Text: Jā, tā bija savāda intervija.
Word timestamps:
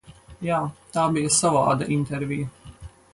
Jā, 0.45 0.61
tā 0.95 1.03
bija 1.17 1.33
savāda 1.35 1.89
intervija. 1.97 2.51